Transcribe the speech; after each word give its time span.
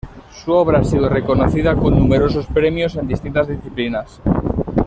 Su 0.31 0.51
obra 0.53 0.79
ha 0.79 0.83
sido 0.83 1.07
reconocida 1.09 1.75
con 1.75 1.95
numerosos 1.95 2.47
premios 2.47 2.95
en 2.95 3.07
distintas 3.07 3.47
disciplinas. 3.47 4.19